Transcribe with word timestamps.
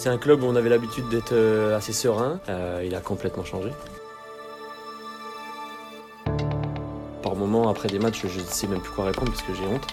C'est 0.00 0.08
un 0.08 0.16
club 0.16 0.42
où 0.42 0.46
on 0.46 0.56
avait 0.56 0.70
l'habitude 0.70 1.10
d'être 1.10 1.34
euh, 1.34 1.76
assez 1.76 1.92
serein. 1.92 2.40
Euh, 2.48 2.82
il 2.86 2.94
a 2.94 3.00
complètement 3.00 3.44
changé. 3.44 3.68
Par 7.22 7.36
moments, 7.36 7.68
après 7.68 7.88
des 7.88 7.98
matchs, 7.98 8.22
je 8.26 8.40
ne 8.40 8.46
sais 8.46 8.66
même 8.66 8.80
plus 8.80 8.92
quoi 8.92 9.04
répondre 9.04 9.30
parce 9.30 9.42
que 9.42 9.52
j'ai 9.52 9.66
honte. 9.66 9.86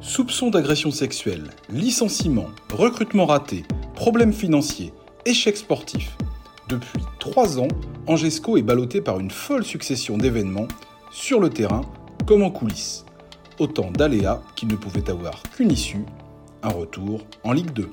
Soupçons 0.00 0.48
d'agression 0.48 0.90
sexuelle, 0.90 1.50
licenciement, 1.68 2.46
recrutement 2.72 3.26
raté, 3.26 3.66
problèmes 3.94 4.32
financiers, 4.32 4.94
échecs 5.26 5.58
sportifs. 5.58 6.16
Depuis 6.70 7.04
trois 7.18 7.60
ans, 7.60 7.68
Angesco 8.06 8.56
est 8.56 8.62
ballotté 8.62 9.02
par 9.02 9.20
une 9.20 9.30
folle 9.30 9.66
succession 9.66 10.16
d'événements, 10.16 10.68
sur 11.12 11.40
le 11.40 11.50
terrain 11.50 11.82
comme 12.26 12.42
en 12.42 12.50
coulisses. 12.50 13.04
Autant 13.58 13.90
d'aléas 13.90 14.40
qui 14.56 14.64
ne 14.64 14.76
pouvaient 14.76 15.10
avoir 15.10 15.42
qu'une 15.54 15.72
issue, 15.72 16.06
un 16.62 16.68
retour 16.68 17.22
en 17.44 17.52
Ligue 17.52 17.72
2. 17.72 17.90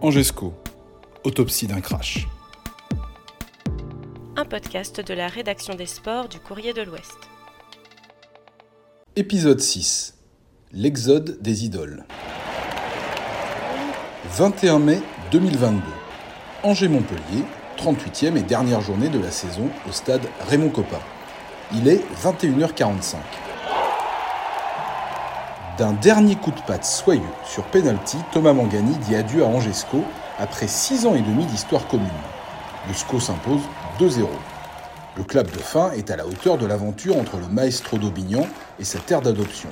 Angesco, 0.00 0.54
autopsie 1.24 1.66
d'un 1.66 1.80
crash. 1.80 2.26
Un 4.36 4.44
podcast 4.44 5.00
de 5.00 5.14
la 5.14 5.28
rédaction 5.28 5.74
des 5.74 5.86
sports 5.86 6.28
du 6.28 6.38
Courrier 6.38 6.72
de 6.72 6.82
l'Ouest. 6.82 7.16
Épisode 9.16 9.60
6. 9.60 10.14
L'exode 10.72 11.40
des 11.40 11.64
idoles. 11.64 12.04
21 14.30 14.78
mai 14.78 15.00
2022. 15.30 15.80
Angers-Montpellier, 16.62 17.44
38e 17.78 18.36
et 18.36 18.42
dernière 18.42 18.80
journée 18.80 19.08
de 19.08 19.18
la 19.18 19.30
saison 19.30 19.68
au 19.88 19.92
stade 19.92 20.22
Raymond 20.48 20.70
Coppa. 20.70 21.00
Il 21.72 21.88
est 21.88 22.02
21h45. 22.22 23.16
D'un 25.78 25.92
dernier 25.92 26.36
coup 26.36 26.52
de 26.52 26.60
patte 26.62 26.86
soyeux 26.86 27.20
sur 27.44 27.62
penalty, 27.64 28.16
Thomas 28.32 28.54
Mangani 28.54 28.96
dit 28.96 29.14
adieu 29.14 29.44
à 29.44 29.46
Angesco 29.46 30.02
après 30.38 30.68
6 30.68 31.04
ans 31.04 31.14
et 31.14 31.20
demi 31.20 31.44
d'histoire 31.44 31.86
commune. 31.88 32.08
Le 32.88 32.94
SCO 32.94 33.20
s'impose 33.20 33.60
2-0. 34.00 34.26
Le 35.18 35.24
club 35.24 35.50
de 35.50 35.58
fin 35.58 35.90
est 35.90 36.10
à 36.10 36.16
la 36.16 36.26
hauteur 36.26 36.56
de 36.56 36.64
l'aventure 36.64 37.18
entre 37.18 37.36
le 37.36 37.48
maestro 37.48 37.98
d'Aubignan 37.98 38.46
et 38.80 38.84
sa 38.84 39.00
terre 39.00 39.20
d'adoption. 39.20 39.68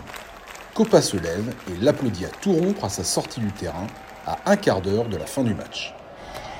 Coppa 0.74 1.00
se 1.00 1.16
lève 1.16 1.54
et 1.70 1.82
l'applaudit 1.82 2.26
à 2.26 2.30
tout 2.42 2.52
rompre 2.52 2.84
à 2.84 2.90
sa 2.90 3.04
sortie 3.04 3.40
du 3.40 3.52
terrain, 3.52 3.86
à 4.26 4.36
un 4.44 4.56
quart 4.56 4.82
d'heure 4.82 5.06
de 5.06 5.16
la 5.16 5.26
fin 5.26 5.42
du 5.42 5.54
match. 5.54 5.94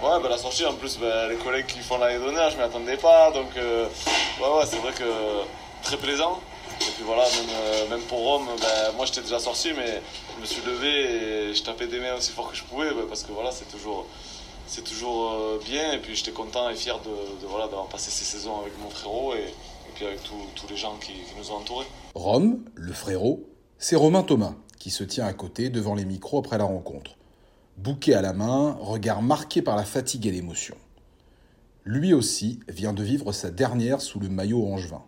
Ouais, 0.03 0.23
bah, 0.23 0.29
la 0.31 0.39
sortie, 0.39 0.65
en 0.65 0.75
plus, 0.75 0.99
bah, 0.99 1.29
les 1.29 1.37
collègues 1.37 1.67
qui 1.67 1.81
font 1.81 1.99
l'année 1.99 2.19
d'honneur, 2.19 2.51
je 2.51 2.57
m'y 2.57 2.63
attendais 2.63 2.97
pas. 2.97 3.31
Donc, 3.33 3.55
euh, 3.59 3.89
ouais, 4.41 4.65
c'est 4.67 4.79
vrai 4.79 4.93
que 4.93 5.05
très 5.83 5.99
plaisant. 5.99 6.41
Et 6.95 6.99
puis 6.99 7.07
voilà, 7.07 7.25
même, 7.25 7.99
euh, 7.99 7.99
pour 8.09 8.19
Rome, 8.19 8.47
bah, 8.61 8.93
moi 8.97 9.05
j'étais 9.05 9.23
déjà 9.23 9.41
sorti, 9.41 9.73
mais 9.77 10.01
je 10.37 10.41
me 10.41 10.47
suis 10.47 10.63
levé 10.65 11.49
et 11.49 11.53
je 11.53 11.61
tapais 11.65 11.89
des 11.89 11.99
mains 11.99 12.15
aussi 12.15 12.31
fort 12.31 12.53
que 12.53 12.57
je 12.57 12.63
pouvais, 12.63 12.95
bah, 12.95 13.03
parce 13.09 13.25
que 13.25 13.33
voilà, 13.33 13.51
c'est 13.51 13.69
toujours, 13.69 14.07
c'est 14.69 14.85
toujours 14.85 15.33
euh, 15.33 15.59
bien. 15.65 15.91
Et 15.95 15.99
puis 15.99 16.15
j'étais 16.15 16.31
content 16.31 16.71
et 16.71 16.77
fier 16.77 17.01
de, 17.01 17.43
de 17.43 17.49
voilà, 17.49 17.67
d'avoir 17.67 17.89
passé 17.89 18.13
ces 18.13 18.25
saisons 18.25 18.61
avec 18.61 18.73
mon 18.81 18.91
frérot 18.91 19.35
et, 19.35 19.53
puis 19.97 20.07
avec 20.07 20.21
tous 20.23 20.69
les 20.69 20.77
gens 20.77 20.97
qui 21.01 21.15
nous 21.37 21.51
ont 21.51 21.57
entourés. 21.57 21.87
Rome, 22.15 22.65
le 22.75 22.93
frérot, 22.93 23.45
c'est 23.79 23.97
Romain 23.97 24.23
Thomas 24.23 24.55
qui 24.79 24.91
se 24.91 25.03
tient 25.03 25.27
à 25.27 25.33
côté 25.33 25.71
devant 25.71 25.97
les 25.97 26.05
micros 26.05 26.39
après 26.39 26.59
la 26.59 26.65
rencontre. 26.65 27.17
Bouquet 27.77 28.15
à 28.15 28.23
la 28.23 28.33
main, 28.33 28.77
regard 28.81 29.21
marqué 29.21 29.63
par 29.63 29.75
la 29.75 29.85
fatigue 29.85 30.27
et 30.27 30.31
l'émotion. 30.31 30.77
Lui 31.85 32.15
aussi 32.15 32.61
vient 32.69 32.93
de 32.93 33.03
vivre 33.03 33.33
sa 33.33 33.51
dernière 33.51 34.01
sous 34.01 34.21
le 34.21 34.29
maillot 34.29 34.65
angevin. 34.65 35.03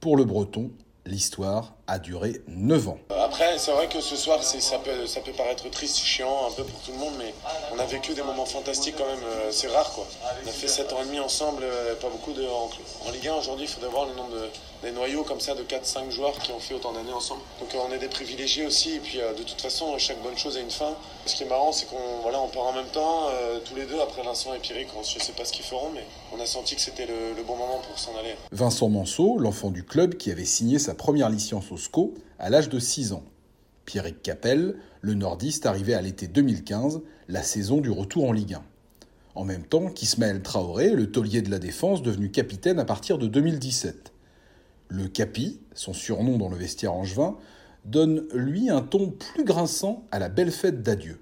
Pour 0.00 0.18
le 0.18 0.24
breton, 0.24 0.70
l'histoire 1.06 1.74
a 1.86 1.98
duré 1.98 2.40
9 2.48 2.88
ans. 2.88 2.98
Après, 3.10 3.58
c'est 3.58 3.72
vrai 3.72 3.88
que 3.88 4.00
ce 4.00 4.16
soir, 4.16 4.42
ça 4.42 4.78
peut, 4.78 5.06
ça 5.06 5.20
peut 5.20 5.32
paraître 5.32 5.68
triste, 5.70 5.98
chiant, 5.98 6.46
un 6.48 6.52
peu 6.52 6.64
pour 6.64 6.80
tout 6.80 6.92
le 6.92 6.98
monde, 6.98 7.14
mais 7.18 7.34
on 7.74 7.78
a 7.78 7.84
vécu 7.86 8.14
des 8.14 8.22
moments 8.22 8.46
fantastiques 8.46 8.94
quand 8.96 9.06
même. 9.06 9.22
euh, 9.24 9.50
c'est 9.50 9.68
rare, 9.68 9.90
quoi. 9.92 10.06
On 10.44 10.48
a 10.48 10.52
fait 10.52 10.68
7 10.68 10.92
ans 10.92 11.02
et 11.02 11.06
demi 11.06 11.20
ensemble, 11.20 11.62
euh, 11.64 11.94
pas 11.96 12.08
beaucoup 12.08 12.32
de. 12.32 12.44
En, 12.44 12.70
en 13.08 13.10
Ligue 13.12 13.28
1, 13.28 13.34
aujourd'hui, 13.34 13.66
il 13.66 13.68
faudrait 13.68 13.90
voir 13.90 14.06
le 14.06 14.14
nombre 14.14 14.30
de, 14.30 14.48
des 14.82 14.92
noyaux 14.92 15.24
comme 15.24 15.40
ça 15.40 15.54
de 15.54 15.62
4-5 15.62 16.10
joueurs 16.10 16.38
qui 16.38 16.52
ont 16.52 16.60
fait 16.60 16.74
autant 16.74 16.92
d'années 16.92 17.12
ensemble. 17.12 17.40
Donc 17.60 17.74
euh, 17.74 17.78
on 17.88 17.92
est 17.92 17.98
des 17.98 18.08
privilégiés 18.08 18.66
aussi, 18.66 18.94
et 18.96 19.00
puis 19.00 19.20
euh, 19.20 19.32
de 19.34 19.42
toute 19.42 19.60
façon, 19.60 19.96
chaque 19.98 20.22
bonne 20.22 20.36
chose 20.38 20.56
a 20.56 20.60
une 20.60 20.70
fin. 20.70 20.94
Ce 21.26 21.34
qui 21.34 21.42
est 21.42 21.46
marrant, 21.46 21.72
c'est 21.72 21.86
qu'on 21.86 22.20
voilà, 22.22 22.40
on 22.40 22.48
part 22.48 22.64
en 22.66 22.72
même 22.72 22.86
temps, 22.92 23.28
euh, 23.30 23.58
tous 23.64 23.74
les 23.76 23.86
deux, 23.86 23.98
après 24.00 24.22
Vincent 24.22 24.52
et 24.54 24.58
Pierrick, 24.58 24.88
je 25.02 25.18
sais 25.22 25.32
pas 25.32 25.44
ce 25.44 25.52
qu'ils 25.52 25.64
feront, 25.64 25.90
mais 25.94 26.04
on 26.36 26.40
a 26.40 26.46
senti 26.46 26.74
que 26.76 26.80
c'était 26.82 27.06
le, 27.06 27.32
le 27.36 27.42
bon 27.42 27.56
moment 27.56 27.80
pour 27.88 27.98
s'en 27.98 28.16
aller. 28.18 28.34
Vincent 28.52 28.88
Manceau, 28.90 29.38
l'enfant 29.38 29.70
du 29.70 29.84
club 29.84 30.16
qui 30.16 30.30
avait 30.30 30.44
signé 30.44 30.78
sa 30.78 30.94
première 30.94 31.30
licence 31.30 31.70
à 32.38 32.50
l'âge 32.50 32.68
de 32.68 32.78
6 32.78 33.12
ans. 33.12 33.24
Pierrick 33.84 34.22
Capel, 34.22 34.76
le 35.00 35.14
nordiste 35.14 35.66
arrivé 35.66 35.94
à 35.94 36.00
l'été 36.00 36.26
2015, 36.26 37.02
la 37.28 37.42
saison 37.42 37.80
du 37.80 37.90
retour 37.90 38.28
en 38.28 38.32
Ligue 38.32 38.54
1. 38.54 38.62
En 39.34 39.44
même 39.44 39.64
temps 39.64 39.88
qu'Ismaël 39.88 40.42
Traoré, 40.42 40.90
le 40.90 41.10
taulier 41.10 41.42
de 41.42 41.50
la 41.50 41.58
défense 41.58 42.02
devenu 42.02 42.30
capitaine 42.30 42.78
à 42.78 42.84
partir 42.84 43.18
de 43.18 43.26
2017. 43.26 44.12
Le 44.88 45.08
Capi, 45.08 45.60
son 45.74 45.92
surnom 45.92 46.38
dans 46.38 46.48
le 46.48 46.56
vestiaire 46.56 46.92
angevin, 46.94 47.36
donne 47.84 48.26
lui 48.32 48.70
un 48.70 48.80
ton 48.80 49.10
plus 49.10 49.44
grinçant 49.44 50.04
à 50.10 50.18
la 50.18 50.28
belle 50.28 50.52
fête 50.52 50.82
d'adieu. 50.82 51.18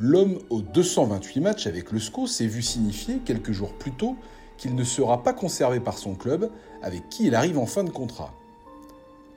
L'homme 0.00 0.38
aux 0.48 0.62
228 0.62 1.40
matchs 1.40 1.66
avec 1.66 1.90
le 1.90 1.98
SCO 1.98 2.28
s'est 2.28 2.46
vu 2.46 2.62
signifier 2.62 3.18
quelques 3.24 3.50
jours 3.50 3.76
plus 3.76 3.90
tôt 3.90 4.16
qu'il 4.58 4.74
ne 4.74 4.84
sera 4.84 5.22
pas 5.22 5.32
conservé 5.32 5.80
par 5.80 5.96
son 5.96 6.14
club 6.14 6.50
avec 6.82 7.08
qui 7.08 7.26
il 7.26 7.34
arrive 7.34 7.58
en 7.58 7.66
fin 7.66 7.84
de 7.84 7.90
contrat. 7.90 8.34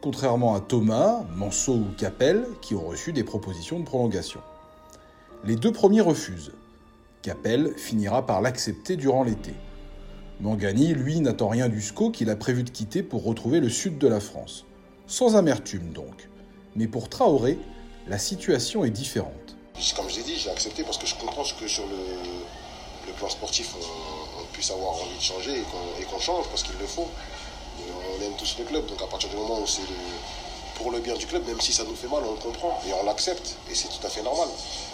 Contrairement 0.01 0.55
à 0.55 0.59
Thomas, 0.59 1.23
Manceau 1.35 1.75
ou 1.75 1.87
Capel 1.97 2.47
qui 2.61 2.73
ont 2.75 2.85
reçu 2.85 3.13
des 3.13 3.23
propositions 3.23 3.79
de 3.79 3.85
prolongation. 3.85 4.41
Les 5.43 5.55
deux 5.55 5.71
premiers 5.71 6.01
refusent. 6.01 6.51
Capel 7.21 7.73
finira 7.77 8.25
par 8.25 8.41
l'accepter 8.41 8.95
durant 8.95 9.23
l'été. 9.23 9.53
Mangani, 10.39 10.95
lui, 10.95 11.19
n'attend 11.19 11.49
rien 11.49 11.69
du 11.69 11.81
SCO 11.81 12.09
qu'il 12.09 12.31
a 12.31 12.35
prévu 12.35 12.63
de 12.63 12.71
quitter 12.71 13.03
pour 13.03 13.23
retrouver 13.23 13.59
le 13.59 13.69
sud 13.69 13.99
de 13.99 14.07
la 14.07 14.19
France. 14.19 14.65
Sans 15.05 15.35
amertume 15.35 15.93
donc. 15.93 16.29
Mais 16.75 16.87
pour 16.87 17.09
Traoré, 17.09 17.59
la 18.07 18.17
situation 18.17 18.83
est 18.83 18.89
différente. 18.89 19.55
Comme 19.95 20.09
je 20.09 20.17
l'ai 20.17 20.23
dit, 20.23 20.35
j'ai 20.35 20.49
accepté 20.49 20.83
parce 20.83 20.97
que 20.97 21.05
je 21.05 21.15
comprends 21.15 21.43
que 21.43 21.67
sur 21.67 21.85
le, 21.85 23.07
le 23.07 23.13
plan 23.13 23.29
sportif, 23.29 23.75
puisse 24.61 24.69
avoir 24.69 24.93
envie 24.93 25.17
de 25.17 25.23
changer 25.23 25.57
et 25.57 26.03
qu'on 26.03 26.19
change 26.19 26.47
parce 26.49 26.61
qu'il 26.61 26.77
le 26.79 26.85
faut. 26.85 27.07
On 27.79 28.23
aime 28.23 28.33
tous 28.37 28.57
le 28.59 28.65
club, 28.65 28.85
donc 28.85 29.01
à 29.01 29.07
partir 29.07 29.27
du 29.31 29.35
moment 29.35 29.59
où 29.59 29.65
c'est 29.65 29.81
pour 30.75 30.91
le 30.91 30.99
bien 30.99 31.15
du 31.15 31.25
club, 31.25 31.43
même 31.47 31.59
si 31.59 31.73
ça 31.73 31.83
nous 31.83 31.95
fait 31.95 32.07
mal, 32.07 32.21
on 32.23 32.33
le 32.33 32.39
comprend 32.39 32.79
et 32.87 32.93
on 32.93 33.03
l'accepte 33.03 33.55
et 33.71 33.73
c'est 33.73 33.87
tout 33.87 34.05
à 34.05 34.09
fait 34.09 34.21
normal. 34.21 34.47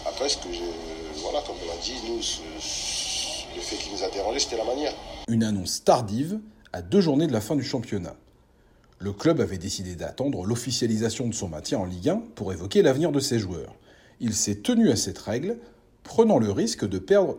Après, 0.05 0.29
ce 0.29 0.37
que 0.37 0.53
j'ai, 0.53 0.71
voilà, 1.17 1.41
comme 1.41 1.57
on 1.61 1.67
l'a 1.67 1.81
dit, 1.83 1.95
nous, 2.07 2.15
le 2.15 3.61
fait 3.61 3.75
qui 3.75 3.89
nous 3.91 4.01
a 4.05 4.09
dérangé, 4.09 4.39
c'était 4.39 4.55
la 4.55 4.63
manière. 4.63 4.93
Une 5.27 5.43
annonce 5.43 5.83
tardive 5.83 6.39
à 6.71 6.81
deux 6.81 7.01
journées 7.01 7.27
de 7.27 7.33
la 7.33 7.41
fin 7.41 7.57
du 7.57 7.63
championnat. 7.63 8.15
Le 8.99 9.11
club 9.11 9.41
avait 9.41 9.57
décidé 9.57 9.95
d'attendre 9.95 10.45
l'officialisation 10.45 11.27
de 11.27 11.33
son 11.33 11.49
maintien 11.49 11.79
en 11.79 11.85
Ligue 11.85 12.07
1 12.07 12.21
pour 12.35 12.53
évoquer 12.53 12.83
l'avenir 12.83 13.11
de 13.11 13.19
ses 13.19 13.37
joueurs. 13.37 13.75
Il 14.21 14.33
s'est 14.33 14.61
tenu 14.61 14.91
à 14.91 14.95
cette 14.95 15.17
règle, 15.17 15.57
prenant 16.03 16.39
le 16.39 16.51
risque 16.51 16.87
de 16.87 16.99
perdre 16.99 17.35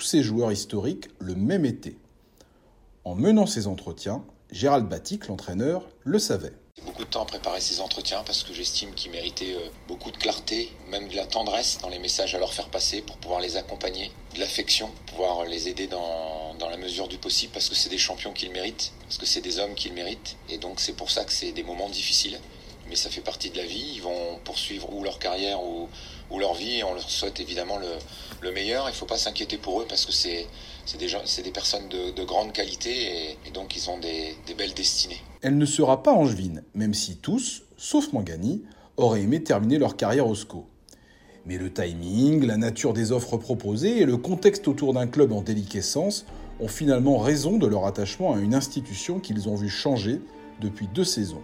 tous 0.00 0.06
ses 0.06 0.22
joueurs 0.22 0.50
historiques 0.50 1.08
le 1.18 1.34
même 1.34 1.66
été. 1.66 1.98
En 3.04 3.14
menant 3.14 3.44
ces 3.44 3.66
entretiens, 3.66 4.24
Gérald 4.50 4.88
Batic, 4.88 5.28
l'entraîneur, 5.28 5.86
le 6.04 6.18
savait. 6.18 6.54
Beaucoup 6.86 7.04
de 7.04 7.10
temps 7.10 7.24
à 7.24 7.26
préparer 7.26 7.60
ces 7.60 7.82
entretiens 7.82 8.22
parce 8.24 8.42
que 8.42 8.54
j'estime 8.54 8.94
qu'ils 8.94 9.10
méritaient 9.10 9.56
euh, 9.56 9.68
beaucoup 9.88 10.10
de 10.10 10.16
clarté, 10.16 10.70
même 10.88 11.06
de 11.08 11.16
la 11.16 11.26
tendresse 11.26 11.80
dans 11.82 11.90
les 11.90 11.98
messages 11.98 12.34
à 12.34 12.38
leur 12.38 12.54
faire 12.54 12.70
passer 12.70 13.02
pour 13.02 13.18
pouvoir 13.18 13.40
les 13.40 13.58
accompagner, 13.58 14.10
de 14.34 14.40
l'affection, 14.40 14.88
pouvoir 15.04 15.44
les 15.44 15.68
aider 15.68 15.86
dans, 15.86 16.54
dans 16.58 16.70
la 16.70 16.78
mesure 16.78 17.06
du 17.06 17.18
possible 17.18 17.52
parce 17.52 17.68
que 17.68 17.74
c'est 17.74 17.90
des 17.90 17.98
champions 17.98 18.32
qu'ils 18.32 18.52
méritent, 18.52 18.94
parce 19.02 19.18
que 19.18 19.26
c'est 19.26 19.42
des 19.42 19.58
hommes 19.58 19.74
qu'ils 19.74 19.92
méritent. 19.92 20.36
Et 20.48 20.56
donc 20.56 20.80
c'est 20.80 20.94
pour 20.94 21.10
ça 21.10 21.26
que 21.26 21.32
c'est 21.32 21.52
des 21.52 21.62
moments 21.62 21.90
difficiles. 21.90 22.40
Mais 22.90 22.96
ça 22.96 23.08
fait 23.08 23.20
partie 23.20 23.50
de 23.50 23.56
la 23.56 23.64
vie. 23.64 23.92
Ils 23.94 24.02
vont 24.02 24.38
poursuivre 24.44 24.92
ou 24.92 25.04
leur 25.04 25.18
carrière 25.18 25.60
ou, 25.62 25.88
leur 26.38 26.54
vie. 26.54 26.78
Et 26.78 26.84
on 26.84 26.92
leur 26.92 27.08
souhaite 27.08 27.40
évidemment 27.40 27.78
le, 27.78 27.86
le 28.42 28.52
meilleur. 28.52 28.88
Il 28.88 28.92
ne 28.92 28.96
faut 28.96 29.06
pas 29.06 29.16
s'inquiéter 29.16 29.56
pour 29.56 29.80
eux 29.80 29.86
parce 29.88 30.04
que 30.04 30.12
c'est 30.12 30.46
des, 30.98 31.50
personnes 31.50 31.88
de, 31.88 32.10
de 32.10 32.24
grande 32.24 32.52
qualité 32.52 33.36
et, 33.46 33.50
donc 33.52 33.76
ils 33.76 33.88
ont 33.88 33.98
des, 33.98 34.36
des 34.46 34.54
belles 34.54 34.74
destinées. 34.74 35.22
Elle 35.42 35.56
ne 35.56 35.66
sera 35.66 36.02
pas 36.02 36.12
angevine, 36.12 36.64
même 36.74 36.94
si 36.94 37.16
tous, 37.16 37.62
sauf 37.76 38.12
Mangani, 38.12 38.62
auraient 38.96 39.22
aimé 39.22 39.42
terminer 39.42 39.78
leur 39.78 39.96
carrière 39.96 40.26
au 40.26 40.34
SCO. 40.34 40.66
Mais 41.46 41.56
le 41.56 41.72
timing, 41.72 42.44
la 42.44 42.56
nature 42.56 42.92
des 42.92 43.12
offres 43.12 43.36
proposées 43.38 44.00
et 44.00 44.04
le 44.04 44.16
contexte 44.16 44.68
autour 44.68 44.92
d'un 44.92 45.06
club 45.06 45.32
en 45.32 45.42
déliquescence 45.42 46.26
ont 46.60 46.68
finalement 46.68 47.18
raison 47.18 47.56
de 47.56 47.66
leur 47.66 47.86
attachement 47.86 48.34
à 48.34 48.38
une 48.38 48.54
institution 48.54 49.20
qu'ils 49.20 49.48
ont 49.48 49.54
vu 49.54 49.68
changer 49.68 50.20
depuis 50.60 50.86
deux 50.86 51.04
saisons. 51.04 51.42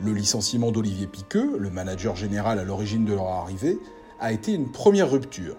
Le 0.00 0.12
licenciement 0.12 0.70
d'Olivier 0.70 1.08
Piqueux, 1.08 1.58
le 1.58 1.70
manager 1.70 2.14
général 2.14 2.60
à 2.60 2.64
l'origine 2.64 3.04
de 3.04 3.14
leur 3.14 3.26
arrivée, 3.26 3.78
a 4.20 4.30
été 4.30 4.52
une 4.52 4.70
première 4.70 5.10
rupture. 5.10 5.56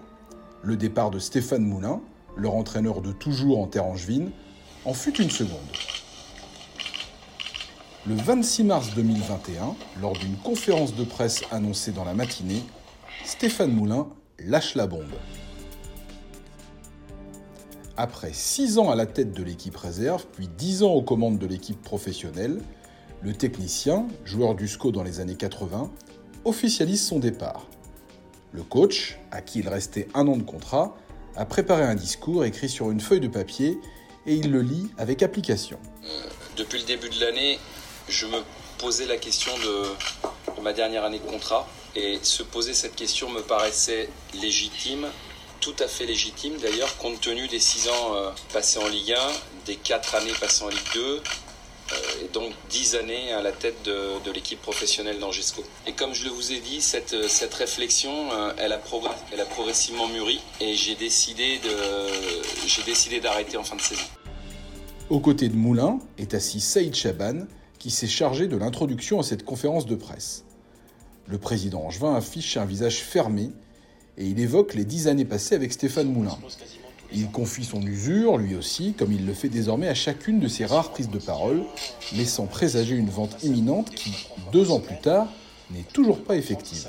Le 0.62 0.78
départ 0.78 1.10
de 1.10 1.18
Stéphane 1.18 1.62
Moulin, 1.62 2.00
leur 2.36 2.54
entraîneur 2.54 3.02
de 3.02 3.12
toujours 3.12 3.60
en 3.60 3.66
terre 3.66 3.84
angevine, 3.84 4.30
en 4.86 4.94
fut 4.94 5.20
une 5.20 5.28
seconde. 5.28 5.58
Le 8.06 8.14
26 8.14 8.64
mars 8.64 8.94
2021, 8.94 9.74
lors 10.00 10.14
d'une 10.14 10.36
conférence 10.36 10.94
de 10.94 11.04
presse 11.04 11.42
annoncée 11.50 11.92
dans 11.92 12.04
la 12.04 12.14
matinée, 12.14 12.62
Stéphane 13.26 13.72
Moulin 13.72 14.08
lâche 14.38 14.74
la 14.74 14.86
bombe. 14.86 15.16
Après 17.98 18.32
6 18.32 18.78
ans 18.78 18.88
à 18.88 18.94
la 18.94 19.04
tête 19.04 19.32
de 19.32 19.42
l'équipe 19.42 19.76
réserve, 19.76 20.24
puis 20.32 20.48
10 20.48 20.82
ans 20.84 20.92
aux 20.92 21.02
commandes 21.02 21.38
de 21.38 21.46
l'équipe 21.46 21.82
professionnelle, 21.82 22.62
le 23.22 23.34
technicien, 23.34 24.06
joueur 24.24 24.54
du 24.54 24.66
SCO 24.68 24.92
dans 24.92 25.02
les 25.02 25.20
années 25.20 25.36
80, 25.36 25.90
officialise 26.44 27.06
son 27.06 27.18
départ. 27.18 27.66
Le 28.52 28.62
coach, 28.62 29.18
à 29.30 29.42
qui 29.42 29.60
il 29.60 29.68
restait 29.68 30.08
un 30.14 30.26
an 30.26 30.36
de 30.36 30.42
contrat, 30.42 30.96
a 31.36 31.44
préparé 31.44 31.82
un 31.82 31.94
discours 31.94 32.44
écrit 32.44 32.68
sur 32.68 32.90
une 32.90 33.00
feuille 33.00 33.20
de 33.20 33.28
papier 33.28 33.78
et 34.26 34.34
il 34.34 34.50
le 34.50 34.62
lit 34.62 34.90
avec 34.98 35.22
application. 35.22 35.78
Depuis 36.56 36.80
le 36.80 36.84
début 36.84 37.08
de 37.08 37.20
l'année, 37.20 37.58
je 38.08 38.26
me 38.26 38.38
posais 38.78 39.06
la 39.06 39.16
question 39.16 39.52
de, 39.58 40.62
ma 40.62 40.72
dernière 40.72 41.04
année 41.04 41.18
de 41.18 41.30
contrat 41.30 41.68
et 41.94 42.18
se 42.22 42.42
poser 42.42 42.74
cette 42.74 42.96
question 42.96 43.30
me 43.30 43.40
paraissait 43.40 44.08
légitime 44.40 45.06
tout 45.60 45.76
à 45.78 45.88
fait 45.88 46.06
légitime 46.06 46.56
d'ailleurs, 46.56 46.96
compte 46.96 47.20
tenu 47.20 47.46
des 47.46 47.60
6 47.60 47.88
ans 47.88 48.14
euh, 48.14 48.30
passés 48.52 48.78
en 48.78 48.88
Ligue 48.88 49.12
1, 49.12 49.18
des 49.66 49.76
4 49.76 50.14
années 50.14 50.32
passées 50.40 50.64
en 50.64 50.68
Ligue 50.68 50.78
2, 50.94 51.00
euh, 51.00 51.20
et 52.22 52.28
donc 52.32 52.52
10 52.70 52.96
années 52.96 53.32
à 53.32 53.42
la 53.42 53.52
tête 53.52 53.82
de, 53.84 54.30
l'équipe 54.32 54.60
professionnelle 54.62 55.18
d'Angesco. 55.18 55.62
Et 55.86 55.92
comme 55.92 56.14
je 56.14 56.24
le 56.24 56.30
vous 56.30 56.52
ai 56.52 56.60
dit, 56.60 56.80
cette, 56.80 57.14
euh, 57.14 57.26
cette 57.28 57.54
réflexion, 57.54 58.28
elle, 58.58 58.72
a 58.72 58.80
elle 59.32 59.40
a 59.40 59.44
progressivement 59.44 60.06
mûri 60.08 60.40
et 60.60 60.74
j'ai 60.76 60.94
décidé, 60.94 61.58
de, 61.58 62.66
j'ai 62.66 62.82
décidé 62.82 63.20
d'arrêter 63.20 63.56
en 63.56 63.64
fin 63.64 63.76
de 63.76 63.80
saison. 63.80 64.04
Aux 65.08 65.20
côtés 65.20 65.48
de 65.48 65.56
Moulin 65.56 65.98
est 66.18 66.34
assis 66.34 66.60
Saïd 66.60 66.94
Chaban, 66.94 67.46
qui 67.80 67.90
s'est 67.90 68.06
chargé 68.06 68.46
de 68.46 68.56
l'introduction 68.56 69.18
à 69.18 69.24
cette 69.24 69.44
conférence 69.44 69.86
de 69.86 69.96
presse. 69.96 70.44
Le 71.26 71.38
président 71.38 71.82
Angevin 71.82 72.14
affiche 72.14 72.56
un 72.56 72.64
visage 72.64 72.98
fermé 72.98 73.50
et 74.18 74.26
il 74.26 74.38
évoque 74.38 74.74
les 74.74 74.84
dix 74.84 75.08
années 75.08 75.24
passées 75.24 75.54
avec 75.54 75.72
Stéphane 75.72 76.12
Moulin. 76.12 76.38
Il 77.12 77.30
confie 77.30 77.64
son 77.64 77.82
usure, 77.82 78.38
lui 78.38 78.54
aussi, 78.54 78.94
comme 78.94 79.12
il 79.12 79.26
le 79.26 79.34
fait 79.34 79.48
désormais 79.48 79.88
à 79.88 79.94
chacune 79.94 80.38
de 80.38 80.48
ses 80.48 80.64
rares 80.64 80.90
prises 80.90 81.10
de 81.10 81.18
parole, 81.18 81.64
laissant 82.12 82.46
présager 82.46 82.94
une 82.94 83.10
vente 83.10 83.42
imminente 83.42 83.90
qui, 83.90 84.28
deux 84.52 84.70
ans 84.70 84.80
plus 84.80 85.00
tard, 85.00 85.26
n'est 85.72 85.86
toujours 85.92 86.22
pas 86.22 86.36
effective. 86.36 86.88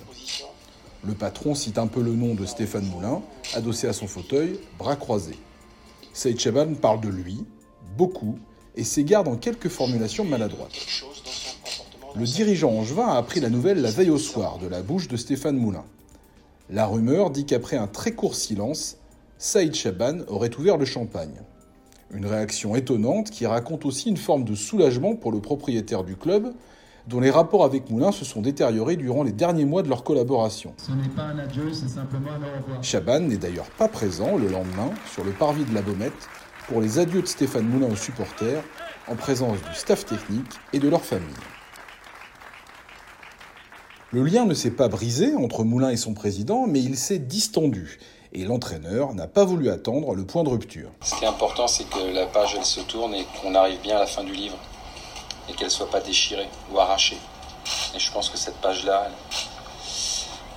Le 1.04 1.14
patron 1.14 1.56
cite 1.56 1.80
un 1.80 1.88
peu 1.88 2.02
le 2.04 2.14
nom 2.14 2.36
de 2.36 2.46
Stéphane 2.46 2.86
Moulin, 2.86 3.22
adossé 3.56 3.88
à 3.88 3.94
son 3.94 4.08
fauteuil, 4.08 4.60
bras 4.78 4.96
croisés. 4.96 5.40
Saïd 6.14 6.40
parle 6.80 7.02
de 7.02 7.10
lui, 7.10 7.44
beaucoup, 7.98 8.38
et 8.76 8.84
s'égare 8.84 9.24
dans 9.24 9.36
quelques 9.36 9.70
formulations 9.70 10.24
maladroites. 10.24 10.78
Le 12.16 12.26
dirigeant 12.26 12.72
angevin 12.72 13.08
a 13.08 13.18
appris 13.18 13.40
la 13.40 13.50
nouvelle 13.50 13.82
la 13.82 13.90
veille 13.90 14.10
au 14.10 14.18
soir 14.18 14.60
de 14.60 14.68
la 14.68 14.82
bouche 14.82 15.08
de 15.08 15.18
Stéphane 15.18 15.58
Moulin. 15.58 15.86
La 16.70 16.86
rumeur 16.86 17.32
dit 17.32 17.46
qu'après 17.46 17.78
un 17.78 17.88
très 17.88 18.12
court 18.12 18.36
silence, 18.36 18.98
Saïd 19.44 19.74
Chaban 19.74 20.20
aurait 20.28 20.56
ouvert 20.60 20.78
le 20.78 20.86
champagne. 20.86 21.42
Une 22.12 22.28
réaction 22.28 22.76
étonnante 22.76 23.32
qui 23.32 23.48
raconte 23.48 23.88
aussi 23.88 24.10
une 24.10 24.18
forme 24.18 24.44
de 24.44 24.54
soulagement 24.54 25.16
pour 25.16 25.32
le 25.32 25.42
propriétaire 25.42 26.04
du 26.04 26.16
club, 26.16 26.54
dont 27.08 27.20
les 27.20 27.32
rapports 27.32 27.66
avec 27.66 27.90
Moulin 27.90 28.12
se 28.12 28.24
sont 28.24 28.44
détériorés 28.44 28.98
durant 28.98 29.24
les 29.24 29.32
derniers 29.32 29.66
mois 29.66 29.82
de 29.82 29.90
leur 29.90 30.04
collaboration. 30.04 30.76
Ce 30.78 30.92
n'est 30.92 31.10
pas 31.10 31.24
un 31.24 31.40
adieu, 31.40 31.74
c'est 31.74 31.90
simplement 31.90 32.30
un 32.34 32.38
au 32.38 32.62
revoir. 32.62 32.84
Chaban 32.84 33.22
n'est 33.22 33.38
d'ailleurs 33.38 33.72
pas 33.72 33.88
présent 33.88 34.38
le 34.38 34.48
lendemain 34.48 34.92
sur 35.12 35.24
le 35.24 35.32
parvis 35.32 35.66
de 35.66 35.74
la 35.74 35.82
Baumette 35.82 36.14
pour 36.68 36.80
les 36.80 37.00
adieux 37.00 37.24
de 37.24 37.28
Stéphane 37.28 37.66
Moulin 37.66 37.92
aux 37.92 37.96
supporters, 37.96 38.62
en 39.08 39.16
présence 39.16 39.58
du 39.58 39.74
staff 39.74 40.06
technique 40.06 40.54
et 40.72 40.78
de 40.78 40.88
leur 40.88 41.02
famille. 41.02 41.26
Le 44.12 44.24
lien 44.24 44.46
ne 44.46 44.54
s'est 44.54 44.70
pas 44.70 44.88
brisé 44.88 45.34
entre 45.36 45.64
Moulin 45.64 45.90
et 45.90 45.98
son 45.98 46.14
président, 46.14 46.68
mais 46.68 46.84
il 46.84 46.96
s'est 46.96 47.18
distendu. 47.18 47.98
Et 48.34 48.46
l'entraîneur 48.46 49.14
n'a 49.14 49.28
pas 49.28 49.44
voulu 49.44 49.70
attendre 49.70 50.16
le 50.16 50.26
point 50.26 50.44
de 50.44 50.50
rupture. 50.50 50.90
Ce 51.02 51.16
qui 51.16 51.26
est 51.26 51.28
important, 51.28 51.68
c'est 51.68 51.90
que 51.90 52.14
la 52.14 52.26
page 52.28 52.56
elle 52.58 52.64
se 52.64 52.80
tourne 52.80 53.14
et 53.14 53.26
qu'on 53.42 53.54
arrive 53.56 53.82
bien 53.82 53.98
à 53.98 54.00
la 54.00 54.08
fin 54.08 54.24
du 54.24 54.32
livre. 54.32 54.58
Et 55.50 55.54
qu'elle 55.54 55.68
ne 55.68 55.72
soit 55.72 55.90
pas 55.90 56.00
déchirée 56.00 56.48
ou 56.72 56.80
arrachée. 56.80 57.18
Et 57.94 58.00
je 58.00 58.12
pense 58.12 58.30
que 58.30 58.38
cette 58.38 58.56
page-là, 58.56 59.10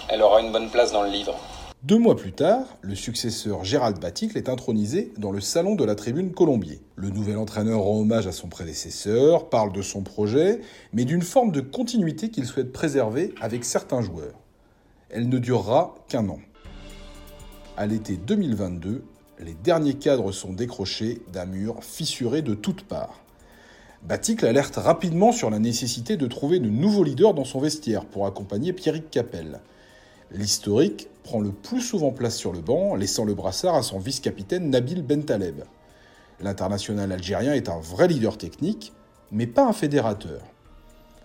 elle 0.09 0.23
aura 0.23 0.41
une 0.41 0.53
bonne 0.53 0.71
place 0.71 0.93
dans 0.93 1.03
le 1.03 1.11
livre. 1.11 1.35
Deux 1.83 1.99
mois 1.99 2.17
plus 2.17 2.33
tard, 2.33 2.65
le 2.81 2.95
successeur 2.95 3.65
Gérald 3.65 4.01
Baticle 4.01 4.39
est 4.39 4.49
intronisé 4.49 5.13
dans 5.19 5.33
le 5.33 5.41
salon 5.41 5.75
de 5.75 5.85
la 5.85 5.97
tribune 5.97 6.33
Colombier. 6.33 6.81
Le 6.95 7.11
nouvel 7.11 7.37
entraîneur 7.37 7.81
rend 7.81 7.99
hommage 7.99 8.27
à 8.29 8.33
son 8.33 8.49
prédécesseur, 8.49 9.51
parle 9.51 9.73
de 9.73 9.83
son 9.83 10.03
projet, 10.03 10.61
mais 10.93 11.05
d'une 11.05 11.23
forme 11.23 11.51
de 11.51 11.61
continuité 11.61 12.31
qu'il 12.31 12.47
souhaite 12.47 12.73
préserver 12.73 13.35
avec 13.41 13.65
certains 13.65 14.01
joueurs. 14.01 14.39
Elle 15.11 15.29
ne 15.29 15.39
durera 15.39 15.97
qu'un 16.09 16.29
an. 16.29 16.39
À 17.77 17.87
l'été 17.87 18.17
2022, 18.17 19.03
les 19.41 19.55
derniers 19.55 19.95
cadres 19.95 20.31
sont 20.31 20.53
décrochés 20.53 21.23
d'un 21.33 21.45
mur 21.45 21.83
fissuré 21.83 22.41
de 22.41 22.55
toutes 22.55 22.85
parts. 22.85 23.19
Baticle 24.05 24.47
alerte 24.47 24.77
rapidement 24.77 25.33
sur 25.33 25.51
la 25.51 25.59
nécessité 25.59 26.17
de 26.17 26.29
trouver 26.29 26.61
de 26.61 26.69
nouveaux 26.69 27.03
leaders 27.03 27.35
dans 27.35 27.45
son 27.45 27.59
vestiaire 27.59 28.05
pour 28.05 28.27
accompagner 28.27 28.73
Pierrick 28.73 29.11
Capel. 29.11 29.59
L'historique 30.31 31.09
prend 31.25 31.41
le 31.41 31.51
plus 31.51 31.81
souvent 31.81 32.13
place 32.13 32.37
sur 32.37 32.53
le 32.53 32.61
banc, 32.61 32.95
laissant 32.95 33.25
le 33.25 33.35
brassard 33.35 33.75
à 33.75 33.83
son 33.83 33.99
vice-capitaine 33.99 34.71
Nabil 34.71 35.03
Bentaleb. 35.03 35.65
L'international 36.39 37.11
algérien 37.11 37.55
est 37.55 37.69
un 37.69 37.81
vrai 37.81 38.07
leader 38.07 38.39
technique, 38.39 38.93
mais 39.33 39.49
pas 39.49 39.67
un 39.67 39.73
fédérateur. 39.73 40.43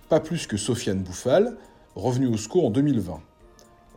Pas 0.10 0.20
plus 0.20 0.48
que 0.48 0.58
Sofiane 0.58 1.04
Bouffal, 1.04 1.58
revenu 1.94 2.26
au 2.26 2.38
SCO 2.38 2.66
en 2.66 2.70
2020. 2.72 3.20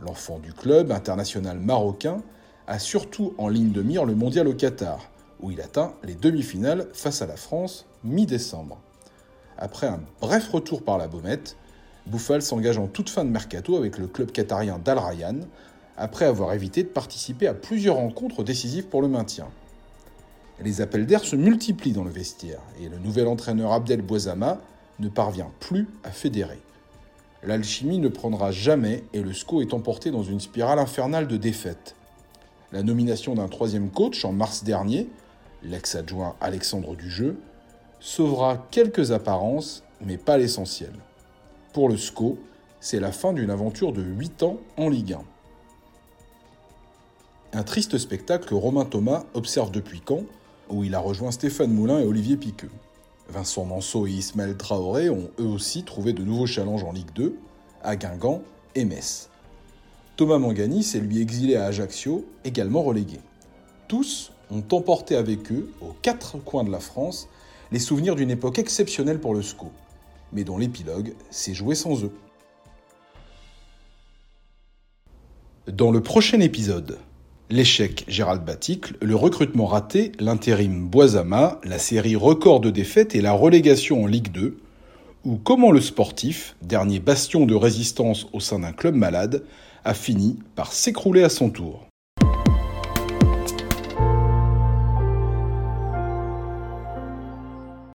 L'enfant 0.01 0.37
du 0.37 0.53
club 0.53 0.91
international 0.91 1.57
marocain 1.57 2.21
a 2.67 2.79
surtout 2.79 3.33
en 3.37 3.47
ligne 3.47 3.71
de 3.71 3.81
mire 3.81 4.05
le 4.05 4.15
mondial 4.15 4.47
au 4.47 4.53
Qatar, 4.53 5.09
où 5.41 5.51
il 5.51 5.61
atteint 5.61 5.93
les 6.03 6.15
demi-finales 6.15 6.87
face 6.93 7.21
à 7.21 7.27
la 7.27 7.35
France 7.35 7.85
mi-décembre. 8.03 8.79
Après 9.57 9.87
un 9.87 10.01
bref 10.21 10.49
retour 10.49 10.83
par 10.83 10.97
la 10.97 11.07
Baumette, 11.07 11.57
Bouffal 12.07 12.41
s'engage 12.41 12.77
en 12.77 12.87
toute 12.87 13.09
fin 13.09 13.23
de 13.23 13.29
mercato 13.29 13.77
avec 13.77 13.97
le 13.97 14.07
club 14.07 14.31
qatarien 14.31 14.79
d'Al 14.79 14.97
Rayyan, 14.97 15.39
après 15.95 16.25
avoir 16.25 16.53
évité 16.53 16.83
de 16.83 16.89
participer 16.89 17.47
à 17.47 17.53
plusieurs 17.53 17.95
rencontres 17.95 18.43
décisives 18.43 18.87
pour 18.87 19.01
le 19.01 19.07
maintien. 19.07 19.47
Les 20.59 20.81
appels 20.81 21.05
d'air 21.05 21.23
se 21.23 21.35
multiplient 21.35 21.93
dans 21.93 22.03
le 22.03 22.09
vestiaire 22.09 22.59
et 22.81 22.89
le 22.89 22.97
nouvel 22.97 23.27
entraîneur 23.27 23.71
Abdel 23.71 24.01
Bouazama 24.01 24.59
ne 24.99 25.09
parvient 25.09 25.51
plus 25.59 25.87
à 26.03 26.11
fédérer. 26.11 26.59
L'alchimie 27.43 27.99
ne 27.99 28.07
prendra 28.07 28.51
jamais 28.51 29.03
et 29.13 29.21
le 29.21 29.33
SCO 29.33 29.61
est 29.61 29.73
emporté 29.73 30.11
dans 30.11 30.23
une 30.23 30.39
spirale 30.39 30.79
infernale 30.79 31.27
de 31.27 31.37
défaites. 31.37 31.95
La 32.73 32.81
nomination 32.81 33.35
d'un 33.35 33.49
troisième 33.49 33.91
coach 33.91 34.25
en 34.25 34.31
mars 34.31 34.63
dernier, 34.63 35.07
l'ex-adjoint 35.61 36.35
Alexandre 36.41 36.95
Dujeu, 36.95 37.37
sauvera 37.99 38.65
quelques 38.71 39.11
apparences, 39.11 39.83
mais 40.01 40.17
pas 40.17 40.39
l'essentiel. 40.39 40.91
Pour 41.71 41.87
le 41.87 41.97
SCO, 41.97 42.39
c'est 42.79 42.99
la 42.99 43.11
fin 43.11 43.31
d'une 43.31 43.51
aventure 43.51 43.93
de 43.93 44.01
8 44.01 44.41
ans 44.41 44.57
en 44.75 44.89
Ligue 44.89 45.13
1. 47.53 47.59
Un 47.59 47.63
triste 47.63 47.99
spectacle 47.99 48.49
que 48.49 48.55
Romain 48.55 48.85
Thomas 48.85 49.25
observe 49.35 49.69
depuis 49.69 50.01
Caen, 50.03 50.23
où 50.71 50.83
il 50.83 50.95
a 50.95 50.99
rejoint 50.99 51.29
Stéphane 51.29 51.71
Moulin 51.71 51.99
et 51.99 52.05
Olivier 52.05 52.37
Piqueux. 52.37 52.71
Vincent 53.29 53.65
Manceau 53.65 54.07
et 54.07 54.11
Ismaël 54.11 54.57
Traoré 54.57 55.11
ont 55.11 55.29
eux 55.39 55.45
aussi 55.45 55.83
trouvé 55.83 56.11
de 56.11 56.23
nouveaux 56.23 56.47
challenges 56.47 56.83
en 56.83 56.91
Ligue 56.91 57.13
2, 57.13 57.37
à 57.83 57.95
Guingamp 57.95 58.41
et 58.73 58.83
Metz. 58.83 59.29
Thomas 60.23 60.37
Mangani 60.37 60.83
s'est 60.83 61.01
lui 61.01 61.19
exilé 61.19 61.57
à 61.57 61.65
Ajaccio, 61.65 62.25
également 62.45 62.81
relégué. 62.81 63.17
Tous 63.89 64.31
ont 64.51 64.63
emporté 64.71 65.17
avec 65.17 65.51
eux, 65.51 65.69
aux 65.81 65.93
quatre 66.01 66.37
coins 66.37 66.63
de 66.63 66.71
la 66.71 66.79
France, 66.79 67.27
les 67.73 67.79
souvenirs 67.79 68.15
d'une 68.15 68.31
époque 68.31 68.57
exceptionnelle 68.57 69.19
pour 69.19 69.33
le 69.33 69.41
SCO 69.41 69.69
mais 70.31 70.45
dont 70.45 70.57
l'épilogue 70.57 71.13
s'est 71.29 71.53
joué 71.53 71.75
sans 71.75 72.05
eux. 72.05 72.13
Dans 75.67 75.91
le 75.91 76.01
prochain 76.01 76.39
épisode, 76.39 76.99
l'échec 77.49 78.05
Gérald 78.07 78.45
Baticle, 78.45 78.95
le 79.01 79.17
recrutement 79.17 79.65
raté, 79.65 80.13
l'intérim 80.19 80.87
Boisama, 80.87 81.59
la 81.65 81.79
série 81.79 82.15
record 82.15 82.61
de 82.61 82.69
défaites 82.69 83.13
et 83.13 83.21
la 83.21 83.33
relégation 83.33 84.03
en 84.03 84.07
Ligue 84.07 84.31
2, 84.31 84.57
ou 85.25 85.35
comment 85.35 85.71
le 85.71 85.81
sportif, 85.81 86.55
dernier 86.61 87.01
bastion 87.01 87.45
de 87.45 87.55
résistance 87.55 88.27
au 88.31 88.39
sein 88.39 88.59
d'un 88.59 88.71
club 88.71 88.95
malade, 88.95 89.43
a 89.85 89.93
fini 89.93 90.39
par 90.55 90.73
s'écrouler 90.73 91.23
à 91.23 91.29
son 91.29 91.49
tour. 91.49 91.87